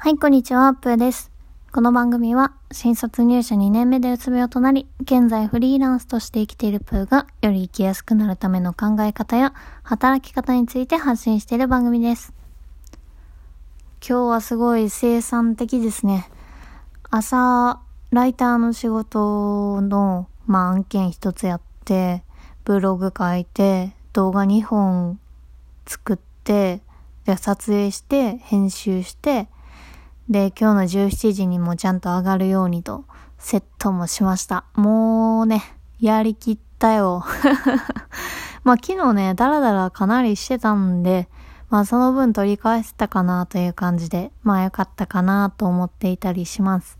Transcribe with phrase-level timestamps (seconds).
[0.00, 1.32] はい、こんにちは、プーです。
[1.72, 12.32] この番組は、新卒入社2年目でうつ病となり、現在フリーランスとして生きているプーが、より生きやすくなるための考え方や、働き方について発信している番組です。
[14.00, 16.30] 今日はすごい生産的ですね。
[17.10, 17.80] 朝、
[18.12, 22.22] ライターの仕事の、まあ、案件一つやって、
[22.64, 25.18] ブログ書いて、動画2本
[25.88, 26.82] 作って、
[27.24, 29.48] で、撮影して、編集して、
[30.28, 33.04] で、今日の17時にもちゃんと上がるようにと、
[33.38, 34.64] セットもしました。
[34.74, 35.62] もうね、
[36.00, 37.24] やりきったよ。
[38.62, 41.30] まあ昨日ね、だらだらかなりしてたんで、
[41.70, 46.98] まあその分取り返せたかなという感じで、まあ良かったかなと思っていたりします。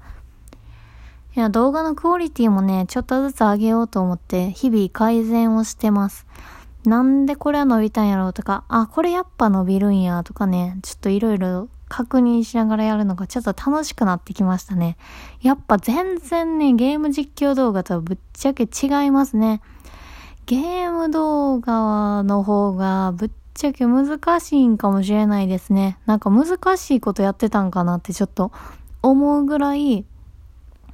[1.37, 6.27] いや、動画のクオリティもね、ちょっとずつ上げようと思って、日々改善をしてます。
[6.87, 14.97] なんでこれは伸びたんやろうとか、あ、これやっぱ伸びるんやとかね、ちょっといろいろ確認しながらやるのがちょっと楽しくなってきましたね。
[15.41, 19.61] やっぱ全然ね、ゲーム実況動画とはぶっちゃけ違いますね。
[20.47, 25.99] ゲーム動画の方がぶっちゃけ難しいんかもしれないですね。
[26.07, 28.53] なんか難しいことやってたんかなってちょっと
[29.03, 30.05] 思うぐらい、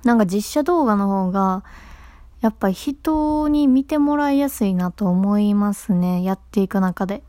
[0.03, 1.64] なんか実写動画の方が、
[2.41, 6.23] やっぱ人に見てもらいやすいなと思いますね。
[6.23, 7.23] やっていく中で。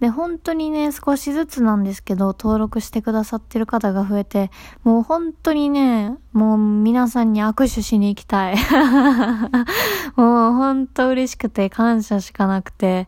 [0.00, 4.50] で、本当にね、少しずつなんですけど、登録してくださってる方が増えて、
[4.84, 8.56] もう本当にね、もう皆さんに握手しに行きたい。
[10.16, 13.06] もう本当嬉しくて感謝しかなくて、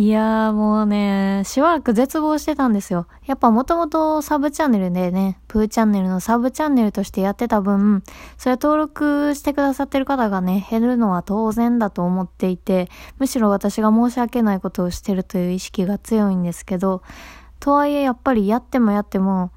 [0.00, 3.08] いやーもうね、しばらく絶望してたんですよ。
[3.26, 8.04] やっぱもともとサブチャンネルでね、プーチャンネルのサブチャンネルとしてやってた分、
[8.36, 17.02] それ登録してくださってる方がね、減るのは当然だと思っていて、むしろ私が申し訳ないことをしてるという意識が強いんですけど、
[17.58, 19.50] とはいえやっぱりやってもやっても、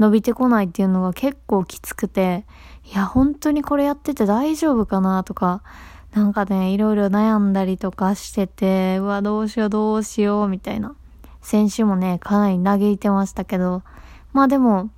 [0.00, 2.44] 伸びてこないっていうのが結構きつくて、
[2.92, 5.62] いや、本当にこれやってて大丈夫かなとか、
[6.16, 10.96] なんかね、いろいろ悩んだりとかしてて、うわ、どうしようどうしよう、みたいな。
[11.42, 13.82] 先週もね、かなり嘆いてましたけど、
[14.32, 14.88] まあでも、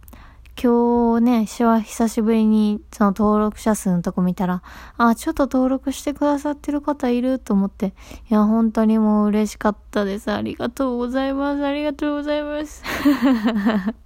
[0.62, 4.62] 今日ね、しは久しぶりにその登録者数のとこ見たら、
[4.96, 7.94] あ、ちょっと登録してくださってる方いると思って、
[8.30, 10.30] いや、本当にもう嬉しかったです。
[10.30, 11.66] ありがとうございます。
[11.66, 12.84] ありがとうございます。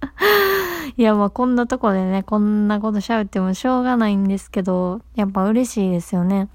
[0.97, 6.49] いや、まあこんなとこでね、こんなこと喋ってもしょうがないんですけど、やっぱ嬉しいですよね。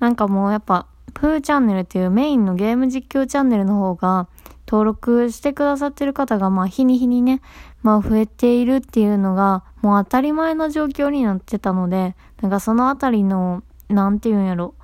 [0.00, 4.28] なんかもうやっぱ、プーチャンネルっていうメインのゲーム実況チャンネルの方が、
[4.68, 7.40] 登録してくださってる方が、まあ日に日にね、
[7.82, 14.74] まあ増えているっていうのが、もう当たり前の状況になってたので、なんかそのあたりの、なんていうんやろ、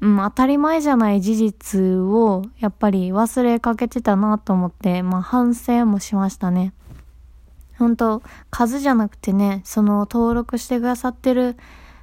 [0.00, 6.72] うん、当たり前じゃない事実を、やっぱり忘れかけてたなと思って、まあ反省もしましたね。
[7.78, 11.56] 本当数じゃなくてね、その登録してくださってる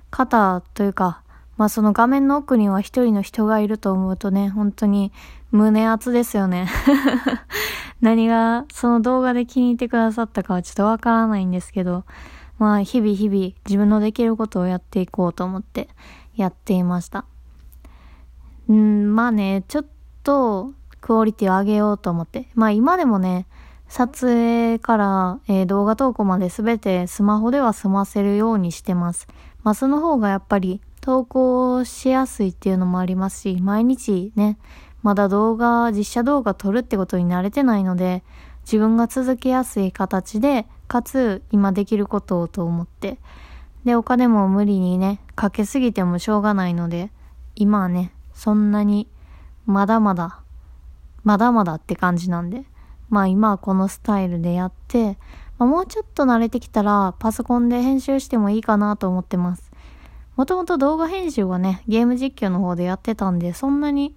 [0.10, 1.22] 方というか、
[1.58, 5.12] まあその画面の奥には一人の人がいると思うとね、本当に
[5.52, 6.68] 胸熱ですよね。
[8.00, 12.04] 何がその動画で気に入ってくださったかはちょっとわからないんですけど、
[12.60, 15.90] まあ日々日々自分のできることをやっていこうと思って
[16.36, 17.26] やっていました。
[18.70, 19.86] うん、まあね、ちょっ
[20.24, 22.50] とクオリティを上げようと思って。
[22.54, 23.48] まあ今でもね、
[23.88, 29.28] 撮影から、えー、動画投稿まで全てスマホでは済ませるようにしてます。
[29.64, 34.58] まあその方がやっぱり投稿しやすいっていうのもありますし、毎日ね、
[35.04, 38.26] まだ動画、実写動画撮るってことに慣れてないので、
[38.66, 43.20] 自分が続けやすい形で、かつ今できることをと思って。
[43.86, 47.10] で、お金も無理にね、かけすぎてもしょうがないので、
[47.56, 49.08] 今はね、そんなに、
[49.66, 50.42] まだまだ、
[51.24, 52.66] まだまだって感じなんで、
[53.10, 55.18] まあ今はこのスタイルでやって、
[55.58, 59.67] まあ、もうちょっと慣れてきたらパソコンで編集してもいいかなと思ってます。
[60.38, 64.14] もともと動画編集はね、ゲーム実況の方でやってたんで、そんなに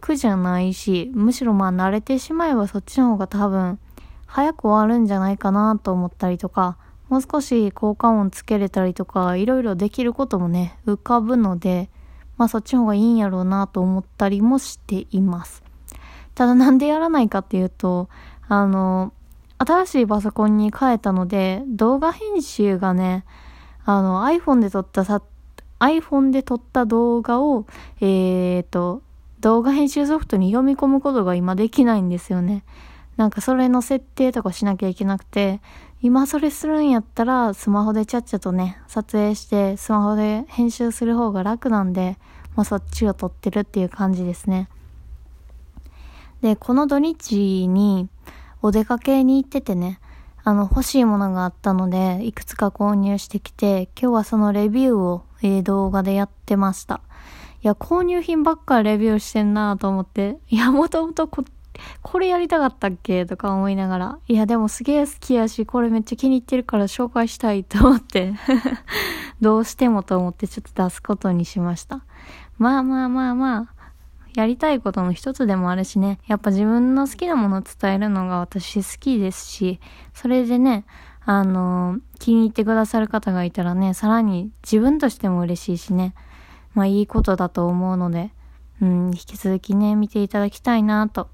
[0.00, 3.78] 苦じゃないし、むしろまあ慣れてしまえばそっちの方が多分、
[4.26, 6.76] 早く終わるんじゃないかなと思ったりとか、
[7.08, 11.88] もう少し効果音つけれたりとか、いろいろできることもね、浮かぶので、
[12.36, 15.62] まあそっちの方がいいんやろうなと思ったりもしています。
[16.34, 18.08] ただなんでやらないかっていうと、
[18.48, 19.12] あの、
[19.58, 23.24] 新しいパソコンに変えたので、動画編集がね、
[23.84, 25.22] あの iPhone で撮ったさ
[25.80, 27.66] iPhone で撮った動画を、
[28.00, 29.02] えーと、
[29.40, 32.62] 動画編集ソフトに読み込むことが今できないんですよね。
[33.16, 35.60] なんかそれの設定とかしなきゃいけなくて、
[36.02, 42.16] 今それするんやったらスマホでちゃっちゃとね、撮影してスマホで編集する方が楽なんで、
[42.56, 44.68] まあそっちを撮ってるっていう感じですね。
[46.40, 48.08] で、この土日に
[48.62, 50.00] お出かけに行っててね、
[50.42, 57.00] あの、欲しいものがあったので、いくつか購入してきて、今日はそのレビューを、えー、動画でやってました。
[57.62, 61.44] いや、購入品ばっかレビューしてんなと思って、いや、もともとこ、
[62.02, 63.26] これやりたかったっけ？
[63.26, 68.34] とか思いながら、いや、でもすげえ好きやし、これめっちゃ気に入ってるから紹介したいと思って。
[69.40, 72.04] どうしてもと思ってちょっと出すことにしました。
[72.58, 73.68] まあまあまあまあ、
[74.34, 79.80] やりたいことの一つでもあるしね、やっぱ自分の好きなものを伝えるのが私好きですし、
[80.14, 80.84] それでね、
[81.32, 86.12] あの、気に入ってくださる方がいたらね、さらに自分としても嬉しいしね、
[86.74, 88.32] まあいいことだと思うので、
[88.82, 91.30] うん、引き続きね、見ていただきたいなと、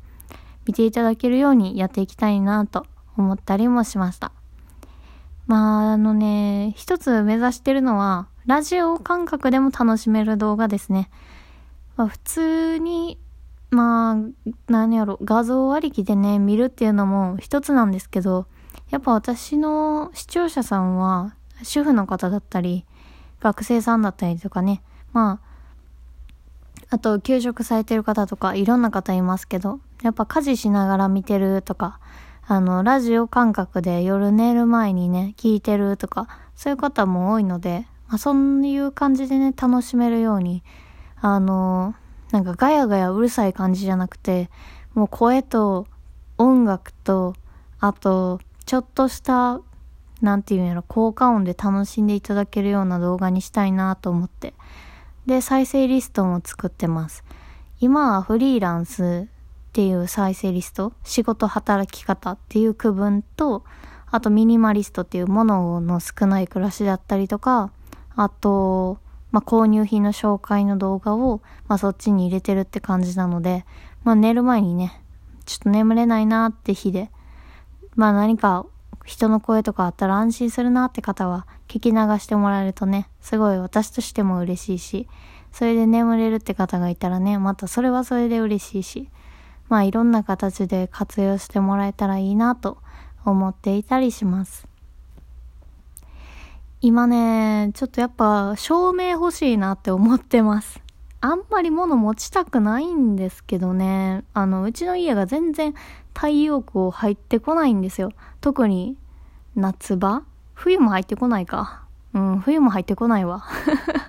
[0.66, 2.84] 見ていただけるようにやっていきたいなと
[3.16, 4.32] 思ったりもしました。
[5.46, 11.08] まあ、あのね、一つ目指してるのは、ラジオ感覚でも楽しめる動画ですね。
[11.96, 13.19] まあ、普通に、
[13.70, 18.46] まあ、何やろ、画像ありきでね、見るっていうのも一つなんですけど、
[18.91, 22.85] やっぱ私の視聴者さんは、主婦の方だったり、
[23.41, 25.47] 学生さんだったりとかね、まあ、
[26.91, 31.99] あと、給食されてる方とか、いろんな方いますけど、やっぱ家事しながら見てるとか、
[32.47, 40.62] あの、ラジオ感覚で夜寝る前にね、聞いてるとか、そういう方も多いので、まあ、そういう感じでね、楽しめるように、
[41.21, 41.97] あの、
[42.31, 44.49] なんかガヤガヤうるさい感じじゃなくて、
[44.94, 45.89] もう声と
[46.39, 47.35] 音楽と、
[47.81, 49.61] あと、ちょっとした、
[50.21, 54.55] なんていうんやろ、効果音で楽しんでいただけるような動画にしたいなと思って。
[55.25, 57.23] で、再生リストも作ってます。
[57.81, 63.63] 今はフリーランスっていう再生リスト、仕事働き方っていう区分と、
[64.11, 67.71] あとミニマリストっていうものの少ない暮らしだったりとか、
[68.17, 68.99] あと、
[69.31, 73.65] まあ、購入品の紹介の動画を、まあ、そっちに入れてるって感じなので、
[74.03, 75.01] まあ、寝る前にね、
[75.45, 77.11] ちょっと眠れないなって日で、
[77.96, 78.66] まあ、何か
[79.04, 85.08] 人の声とかあったら安心するなって方は聞き流してもらえるとね、すごい私としても嬉しいし、
[85.52, 89.08] それで眠れるって方がいたらね、またそれはそれで嬉しいし、
[89.69, 92.78] まあいろんな形で活用してもらえたらいいなと
[93.25, 94.69] 思っていたりします。
[96.82, 100.86] 今ね、ちょっとやっぱ照明欲しいなって思ってます。
[101.21, 105.75] あんまり物持ちたくないんですけどね、あの、うちの家が全然
[106.15, 108.13] 太陽光入ってこないんですよ。
[108.41, 108.97] 特に
[109.55, 110.23] 夏場？
[110.55, 111.83] 冬も入ってこないか。
[112.15, 113.45] うん、冬も入ってこないわ。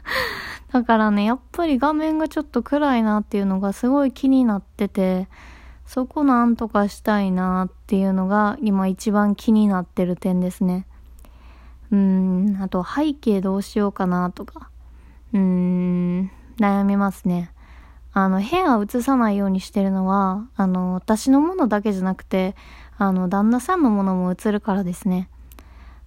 [0.71, 5.27] だからね、やっぱり画面がちょっと暗いなっていうのがすごい気になってて、
[5.85, 10.85] そこなんとかしたいなっていうのが今一番気になってる点ですね。
[11.91, 11.97] うー
[12.57, 14.69] ん、あと背景どうしようかなとか、
[15.33, 17.51] うーん、悩みますね。
[18.13, 22.55] あの、部屋を映さないようにしてるのは、あの、私のものだけじゃなくて、
[22.97, 25.29] あの、旦那さんのものも映るからですね。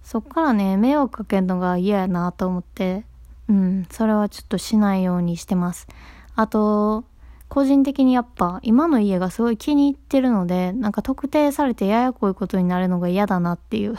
[0.03, 3.05] そっからね、迷惑かけるのが嫌やなと思って、
[3.47, 5.87] うん、それはちょっとしないようにしてます。
[6.35, 7.05] あと、
[7.47, 13.95] 個人的にやっぱ今の家がすごい気に入ってるので、なんか特定されてややこいことになるのが嫌だなっていう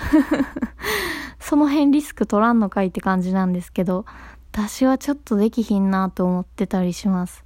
[1.39, 4.07] その辺リスク取らんのかいって感じなんですけど、
[4.53, 7.43] 私はちょっとできひんなと思ってたりします。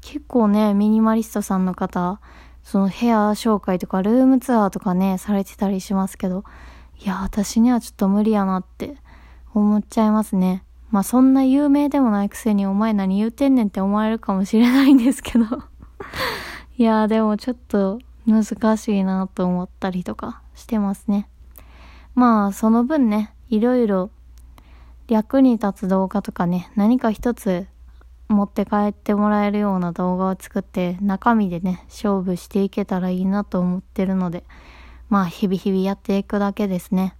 [0.00, 2.20] 結構ね、ミニマリストさんの方、
[2.62, 6.44] その部屋紹介とかルームツアーとかね、されてたりしますけど、
[7.04, 8.96] いや、私にはちょっと無理やなって
[9.52, 10.64] 思っちゃいますね。
[10.90, 15.44] まあそんな有名でもないくせにお前何言うてんねんって思われるかもしれないんですけど
[16.78, 21.28] いやでもちょっと難しいなと思ったりとかしてますね。
[22.14, 24.10] まあ、その分ね、いろいろ
[25.08, 27.66] 役に立つ動画とかね、何か一つ
[28.28, 34.44] 持って帰ってもらえるような動画を作って中身でね、勝負していけたらいいなと思ってるので、
[35.08, 37.14] まあ、日々日々やっていくだけですね。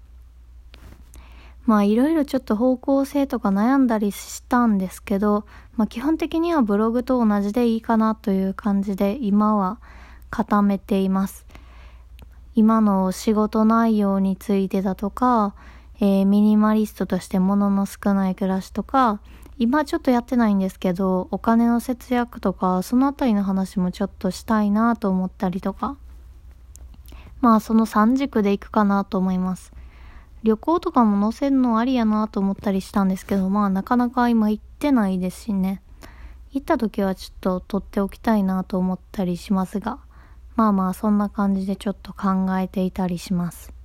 [1.68, 5.44] まあいろいろちょっと方向性とか悩んだりしたんですけど、
[5.76, 9.78] まあ基本的にはブログと同じでいいかなという感じで今は
[10.30, 11.44] 固めています。
[12.54, 15.54] 今の仕事内容についてだとか、
[16.00, 19.20] えー、ミニマリストとして物の少ない暮らしとか、
[19.58, 25.96] 今ちょっとやってないんですけど、お金の節約とか、そのあたりの話もちょっとしたいなと思ったりとか。
[27.40, 29.72] まあその3軸でいくかなと思います。
[30.44, 35.82] 旅行とかも載せるのありやなと思ったりしたんですけど、まあなかなか今行ってないですしね。
[36.52, 39.98] 行った時はちょっと撮っておきたいなと思ったりしますが。
[40.54, 43.77] まあまあそんな感じでちょっと考えていたりします。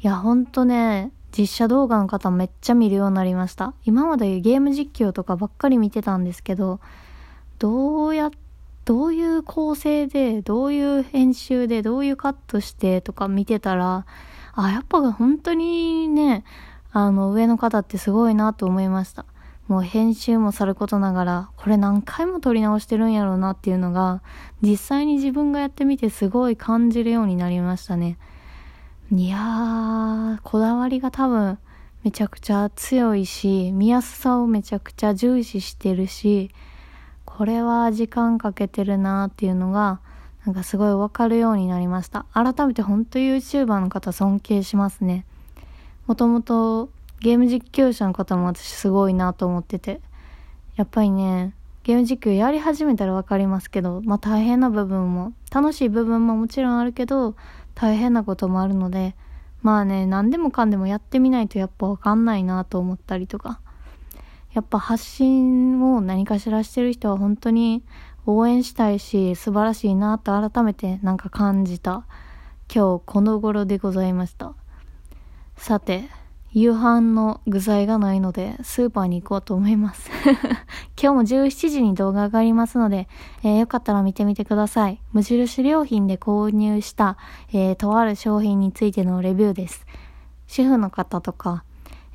[0.00, 3.74] いやほんとね、実写動画の方めっちゃ見るようになりました。
[3.84, 6.78] 今までゲーム実況とかばっかり見てたんですけど、
[7.58, 8.30] どうや、
[8.84, 14.06] どういう構成で、どういう編集で、どういうカットしてとか見てたら、
[14.54, 16.44] あ、やっぱ本当にね、
[16.92, 19.26] あの、上の方ってすごいなと思いました。
[19.66, 24.22] もう編集もさることながら、これ何回も撮り直してるんやろうなっていうのが、
[24.62, 28.16] 実際に自分がやってみてすごい感じるようになりましたね。
[29.10, 31.58] いやー、こだわりが多分
[32.04, 36.50] めちゃくちゃ強いし、見やすさをめちゃくちゃ重視してるし、
[37.24, 40.00] これは時間かけてるなーっていうのが、
[40.44, 42.26] なんかすごいわかるようになりました。
[42.34, 45.24] 改めてほんと YouTuber の方尊敬しますね。
[46.06, 50.02] もともとゲーム実況者の方も私すごいなと思ってて。
[50.76, 57.34] やっぱりね、ゲーム実況やり始めたらわかりますけど、まあ大変な部分も、楽しい部分ももちろんあるけど、
[57.80, 59.14] 大変なこともあるので、
[59.62, 63.60] まあね、何でもかんでもやってみないとやっぱわかんないなと思ったりとか。
[64.52, 67.84] やっぱ発信を何かしらしてる人は本当に
[68.26, 72.04] 応援したいし、素晴らしいなと改めてなんか感じた
[72.74, 74.54] 今日この頃でございました。
[75.56, 76.08] さて、
[76.52, 80.10] 夕飯の具材がないので、スーパーに行こうと思います。
[81.00, 83.06] 今日も17時に動画上がりますので、
[83.42, 85.00] えー、よかったら見てみてください。
[85.12, 87.18] 無印良品で購入した、
[87.52, 89.86] えー、とある商品についてのレビューです。
[90.46, 91.64] 主婦の方とか、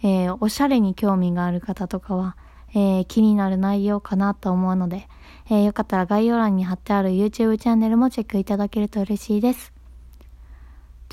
[0.01, 2.35] えー、おしゃれに興味がある方とかは、
[2.73, 5.07] えー、気になる内容かなと思うので、
[5.49, 9.72] えー、よかったら概要欄に貼ってある YouTube チャンネルもチェックいただけると嬉しいです。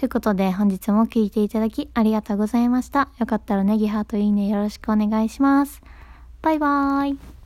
[0.01, 3.11] ということで本日も聴いていただきありがとうございました。
[3.19, 5.83] よかったらネギハートいいねよろしくお願いします。
[6.41, 7.40] バイバーイ。